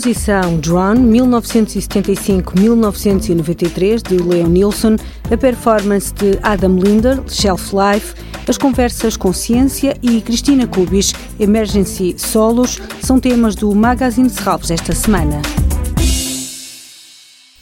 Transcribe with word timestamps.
exposição 0.00 0.58
Drone 0.58 1.20
1975-1993 1.20 4.08
de 4.08 4.16
Leo 4.16 4.48
Nilsson, 4.48 4.96
a 5.30 5.36
performance 5.36 6.10
de 6.14 6.38
Adam 6.42 6.78
Linder, 6.78 7.20
Shelf 7.28 7.74
Life, 7.74 8.14
as 8.48 8.56
conversas 8.56 9.14
com 9.16 9.30
Ciência 9.32 9.96
e 10.02 10.20
Cristina 10.22 10.66
Cubis, 10.66 11.12
Emergency 11.38 12.16
Solos, 12.18 12.80
são 13.02 13.20
temas 13.20 13.54
do 13.54 13.74
Magazine 13.74 14.30
Serralves 14.30 14.70
esta 14.70 14.94
semana. 14.94 15.42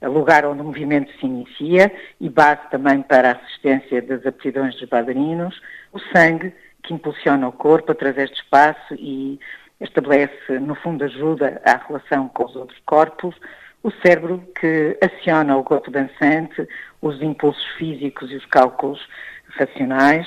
é 0.00 0.08
lugar 0.08 0.44
onde 0.44 0.62
o 0.62 0.64
movimento 0.64 1.12
se 1.18 1.26
inicia 1.26 1.92
e 2.20 2.28
base 2.28 2.60
também 2.70 3.02
para 3.02 3.30
a 3.30 3.32
assistência 3.32 4.02
das 4.02 4.26
aptidões 4.26 4.74
dos 4.74 4.88
bailarinos. 4.88 5.60
O 5.92 6.00
sangue, 6.12 6.52
que 6.82 6.92
impulsiona 6.92 7.48
o 7.48 7.52
corpo 7.52 7.92
através 7.92 8.30
de 8.30 8.36
espaço 8.36 8.94
e 8.94 9.38
estabelece, 9.80 10.58
no 10.58 10.74
fundo, 10.74 11.04
ajuda 11.04 11.60
à 11.64 11.76
relação 11.76 12.28
com 12.28 12.44
os 12.44 12.56
outros 12.56 12.80
corpos. 12.84 13.34
O 13.82 13.90
cérebro, 14.04 14.42
que 14.58 14.98
aciona 15.00 15.56
o 15.56 15.62
corpo 15.62 15.90
dançante, 15.90 16.66
os 17.00 17.22
impulsos 17.22 17.64
físicos 17.78 18.32
e 18.32 18.36
os 18.36 18.46
cálculos 18.46 19.06
racionais. 19.50 20.26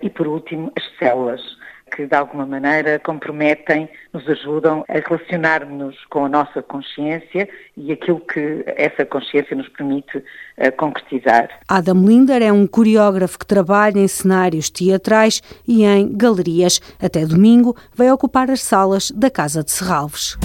E, 0.00 0.08
por 0.08 0.26
último, 0.26 0.72
as 0.76 0.84
células, 0.98 1.42
que 1.94 2.06
de 2.06 2.14
alguma 2.14 2.46
maneira 2.46 2.98
comprometem, 2.98 3.88
nos 4.12 4.28
ajudam 4.28 4.84
a 4.88 4.94
relacionar-nos 4.94 5.96
com 6.06 6.24
a 6.24 6.28
nossa 6.28 6.62
consciência 6.62 7.48
e 7.76 7.92
aquilo 7.92 8.20
que 8.20 8.64
essa 8.66 9.04
consciência 9.04 9.56
nos 9.56 9.68
permite 9.68 10.18
uh, 10.18 10.72
concretizar. 10.76 11.48
Adam 11.68 12.04
Linder 12.04 12.42
é 12.42 12.52
um 12.52 12.66
coreógrafo 12.66 13.38
que 13.38 13.46
trabalha 13.46 13.98
em 13.98 14.08
cenários 14.08 14.70
teatrais 14.70 15.42
e 15.66 15.84
em 15.84 16.16
galerias. 16.16 16.80
Até 17.00 17.24
domingo 17.24 17.76
vai 17.94 18.10
ocupar 18.10 18.50
as 18.50 18.62
salas 18.62 19.10
da 19.10 19.30
Casa 19.30 19.62
de 19.62 19.70
Serralves. 19.70 20.36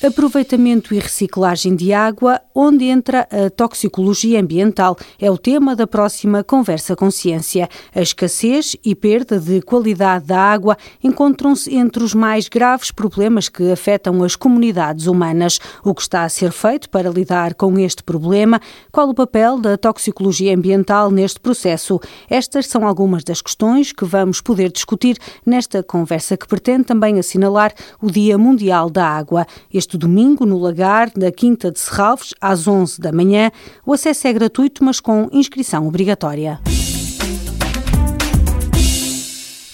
Aproveitamento 0.00 0.94
e 0.94 1.00
reciclagem 1.00 1.74
de 1.74 1.92
água, 1.92 2.40
onde 2.54 2.84
entra 2.84 3.26
a 3.32 3.50
toxicologia 3.50 4.40
ambiental, 4.40 4.96
é 5.18 5.28
o 5.28 5.36
tema 5.36 5.74
da 5.74 5.88
próxima 5.88 6.44
Conversa 6.44 6.94
Consciência. 6.94 7.68
A 7.92 8.00
escassez 8.00 8.76
e 8.84 8.94
perda 8.94 9.40
de 9.40 9.60
qualidade 9.60 10.26
da 10.26 10.38
água 10.38 10.78
encontram-se 11.02 11.74
entre 11.74 12.04
os 12.04 12.14
mais 12.14 12.48
graves 12.48 12.92
problemas 12.92 13.48
que 13.48 13.72
afetam 13.72 14.22
as 14.22 14.36
comunidades 14.36 15.06
humanas. 15.08 15.58
O 15.82 15.92
que 15.92 16.02
está 16.02 16.22
a 16.22 16.28
ser 16.28 16.52
feito 16.52 16.88
para 16.90 17.10
lidar 17.10 17.54
com 17.54 17.76
este 17.76 18.04
problema? 18.04 18.60
Qual 18.92 19.08
o 19.08 19.14
papel 19.14 19.58
da 19.58 19.76
toxicologia 19.76 20.54
ambiental 20.54 21.10
neste 21.10 21.40
processo? 21.40 21.98
Estas 22.30 22.68
são 22.68 22.86
algumas 22.86 23.24
das 23.24 23.42
questões 23.42 23.90
que 23.90 24.04
vamos 24.04 24.40
poder 24.40 24.70
discutir 24.70 25.18
nesta 25.44 25.82
conversa 25.82 26.36
que 26.36 26.46
pretende 26.46 26.84
também 26.84 27.18
assinalar 27.18 27.74
o 28.00 28.08
Dia 28.08 28.38
Mundial 28.38 28.88
da 28.90 29.04
Água. 29.04 29.44
Este 29.74 29.87
este 29.88 29.96
domingo, 29.96 30.44
no 30.44 30.58
Lagar 30.58 31.10
da 31.16 31.32
Quinta 31.32 31.72
de 31.72 31.80
Serralves, 31.80 32.34
às 32.38 32.68
11 32.68 33.00
da 33.00 33.10
manhã. 33.10 33.50
O 33.86 33.94
acesso 33.94 34.28
é 34.28 34.32
gratuito, 34.34 34.84
mas 34.84 35.00
com 35.00 35.30
inscrição 35.32 35.86
obrigatória. 35.86 36.60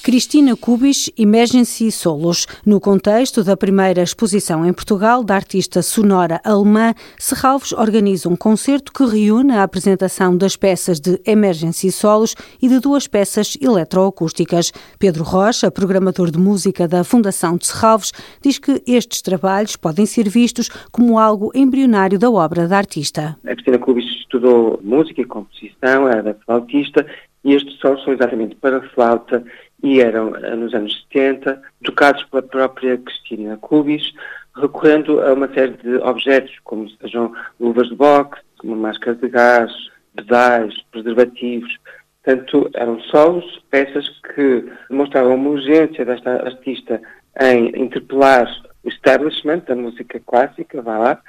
Cristina 0.05 0.55
Cubis 0.55 1.11
Emergency 1.17 1.91
Solos. 1.91 2.47
No 2.67 2.79
contexto 2.79 3.43
da 3.43 3.57
primeira 3.57 4.03
exposição 4.03 4.67
em 4.67 4.71
Portugal 4.71 5.25
da 5.25 5.35
artista 5.35 5.81
sonora 5.81 6.43
alemã, 6.45 6.93
Serralves 7.19 7.73
organiza 7.73 8.29
um 8.29 8.37
concerto 8.37 8.93
que 8.93 9.03
reúne 9.03 9.53
a 9.53 9.63
apresentação 9.63 10.37
das 10.37 10.57
peças 10.57 11.01
de 11.01 11.19
Emergency 11.27 11.91
Solos 11.91 12.35
e 12.61 12.69
de 12.69 12.81
duas 12.81 13.07
peças 13.07 13.57
eletroacústicas. 13.59 14.73
Pedro 14.99 15.25
Rocha, 15.25 15.71
programador 15.71 16.31
de 16.31 16.39
música 16.39 16.87
da 16.87 17.03
Fundação 17.03 17.57
de 17.57 17.67
Serralves, 17.67 18.13
diz 18.43 18.59
que 18.59 18.83
estes 18.87 19.23
trabalhos 19.23 19.75
podem 19.75 20.05
ser 20.05 20.29
vistos 20.29 20.69
como 20.93 21.19
algo 21.19 21.51
embrionário 21.55 22.19
da 22.19 22.31
obra 22.31 22.69
da 22.69 22.77
artista. 22.77 23.39
A 23.43 23.55
Cristina 23.55 23.79
Cubis 23.79 24.05
estudou 24.05 24.79
música 24.85 25.23
e 25.23 25.25
composição, 25.25 26.07
era 26.07 26.37
flautista, 26.45 27.07
e 27.43 27.55
estes 27.55 27.79
solos 27.79 28.03
são 28.05 28.13
exatamente 28.13 28.55
para 28.57 28.81
flauta 28.91 29.45
e 29.83 30.01
eram, 30.01 30.35
eh, 30.37 30.55
nos 30.57 30.75
anos 30.75 31.07
70, 31.12 31.61
tocados 31.83 32.23
pela 32.25 32.43
própria 32.43 32.97
Cristina 32.99 33.57
Cubis, 33.59 34.12
recorrendo 34.57 35.21
a 35.21 35.33
uma 35.33 35.53
série 35.53 35.73
de 35.73 35.97
objetos, 35.97 36.57
como 36.65 36.89
sejam 37.01 37.33
luvas 37.59 37.89
de 37.89 37.95
boxe, 37.95 38.41
uma 38.62 38.77
máscara 38.77 39.17
de 39.17 39.29
gás, 39.29 39.73
pedais, 40.15 40.75
preservativos. 40.91 41.77
Portanto, 42.23 42.71
eram 42.75 43.01
solos, 43.01 43.62
peças 43.71 44.09
que 44.35 44.65
demonstravam 44.89 45.35
uma 45.35 45.51
urgência 45.51 46.05
desta 46.05 46.31
artista 46.45 47.03
em 47.41 47.69
interpelar 47.83 48.47
o 48.83 48.89
establishment 48.89 49.61
da 49.67 49.75
música 49.75 50.21
clássica, 50.21 50.81
vá 50.81 50.99
lá. 50.99 51.23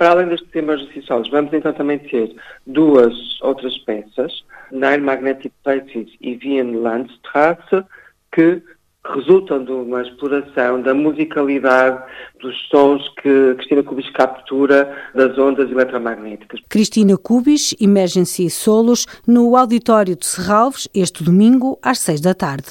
Para 0.00 0.12
além 0.12 0.28
destes 0.28 0.48
temas 0.50 0.80
solos, 1.06 1.28
vamos 1.28 1.52
então 1.52 1.74
também 1.74 1.98
ter 1.98 2.34
duas 2.66 3.12
outras 3.42 3.76
peças, 3.80 4.32
Nine 4.72 4.96
Magnetic 4.96 5.52
Places 5.62 6.08
e 6.22 6.40
Wien 6.42 6.74
Landstrasse, 6.76 7.84
que 8.32 8.62
resultam 9.14 9.62
de 9.62 9.70
uma 9.70 10.00
exploração 10.00 10.80
da 10.80 10.94
musicalidade 10.94 12.02
dos 12.40 12.56
sons 12.70 13.06
que 13.22 13.54
Cristina 13.56 13.82
Cubis 13.82 14.08
captura 14.12 14.90
das 15.14 15.36
ondas 15.36 15.70
eletromagnéticas. 15.70 16.60
Cristina 16.70 17.18
Cubis, 17.18 17.74
Emergency 17.78 18.48
Solos, 18.48 19.04
no 19.26 19.54
Auditório 19.54 20.16
de 20.16 20.24
Serralves, 20.24 20.88
este 20.94 21.22
domingo, 21.22 21.78
às 21.82 21.98
seis 21.98 22.22
da 22.22 22.32
tarde. 22.32 22.70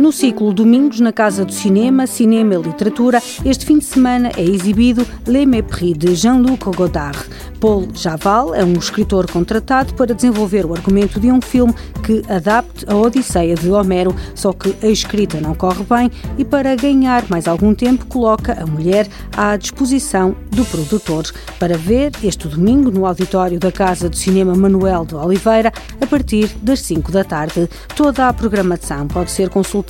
No 0.00 0.10
ciclo 0.12 0.50
Domingos 0.54 0.98
na 0.98 1.12
Casa 1.12 1.44
do 1.44 1.52
Cinema, 1.52 2.06
Cinema 2.06 2.54
e 2.54 2.56
Literatura, 2.56 3.22
este 3.44 3.66
fim 3.66 3.76
de 3.76 3.84
semana 3.84 4.32
é 4.34 4.42
exibido 4.42 5.06
Les 5.26 5.46
Mépris 5.46 5.92
de 5.92 6.14
Jean-Luc 6.14 6.64
Godard. 6.74 7.18
Paul 7.60 7.86
Javal 7.92 8.54
é 8.54 8.64
um 8.64 8.72
escritor 8.72 9.30
contratado 9.30 9.92
para 9.92 10.14
desenvolver 10.14 10.64
o 10.64 10.72
argumento 10.72 11.20
de 11.20 11.30
um 11.30 11.42
filme 11.42 11.74
que 12.02 12.22
adapte 12.32 12.86
a 12.88 12.96
Odisseia 12.96 13.54
de 13.54 13.70
Homero, 13.70 14.16
só 14.34 14.54
que 14.54 14.74
a 14.82 14.88
escrita 14.88 15.38
não 15.38 15.54
corre 15.54 15.84
bem 15.84 16.10
e 16.38 16.46
para 16.46 16.74
ganhar 16.74 17.28
mais 17.28 17.46
algum 17.46 17.74
tempo 17.74 18.06
coloca 18.06 18.56
a 18.58 18.64
mulher 18.64 19.06
à 19.36 19.54
disposição 19.58 20.34
do 20.50 20.64
produtor 20.64 21.30
para 21.58 21.76
ver 21.76 22.12
este 22.24 22.48
domingo 22.48 22.90
no 22.90 23.04
auditório 23.04 23.60
da 23.60 23.70
Casa 23.70 24.08
do 24.08 24.16
Cinema 24.16 24.54
Manuel 24.54 25.04
de 25.04 25.14
Oliveira 25.14 25.70
a 26.00 26.06
partir 26.06 26.48
das 26.62 26.80
5 26.80 27.12
da 27.12 27.22
tarde. 27.22 27.68
Toda 27.94 28.26
a 28.26 28.32
programação 28.32 29.06
pode 29.06 29.30
ser 29.30 29.50
consultada 29.50 29.89